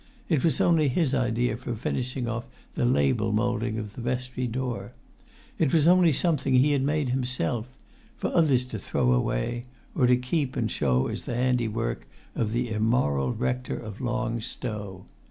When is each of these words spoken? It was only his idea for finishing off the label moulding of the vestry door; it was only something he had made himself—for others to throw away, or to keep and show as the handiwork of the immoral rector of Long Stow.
It 0.29 0.43
was 0.43 0.59
only 0.59 0.87
his 0.87 1.13
idea 1.13 1.55
for 1.57 1.75
finishing 1.75 2.27
off 2.27 2.47
the 2.73 2.85
label 2.85 3.31
moulding 3.31 3.77
of 3.77 3.93
the 3.93 4.01
vestry 4.01 4.47
door; 4.47 4.93
it 5.59 5.71
was 5.71 5.87
only 5.87 6.11
something 6.11 6.55
he 6.55 6.71
had 6.71 6.81
made 6.81 7.09
himself—for 7.09 8.35
others 8.35 8.65
to 8.73 8.79
throw 8.79 9.11
away, 9.11 9.65
or 9.93 10.07
to 10.07 10.17
keep 10.17 10.55
and 10.55 10.71
show 10.71 11.05
as 11.05 11.25
the 11.25 11.35
handiwork 11.35 12.07
of 12.33 12.51
the 12.51 12.69
immoral 12.71 13.31
rector 13.31 13.77
of 13.77 14.01
Long 14.01 14.39
Stow. 14.41 15.05